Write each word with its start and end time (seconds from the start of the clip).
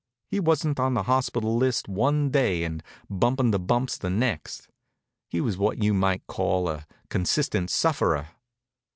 He 0.31 0.39
wasn't 0.39 0.79
on 0.79 0.95
the 0.95 1.03
hospital 1.03 1.55
list 1.55 1.87
one 1.87 2.31
day 2.31 2.63
and 2.63 2.81
bumping 3.07 3.51
the 3.51 3.59
bumps 3.59 3.99
the 3.99 4.09
next. 4.09 4.67
He 5.29 5.39
was 5.39 5.59
what 5.59 5.83
you 5.83 5.93
might 5.93 6.25
call 6.25 6.67
a 6.69 6.87
consistent 7.09 7.69
sufferer. 7.69 8.29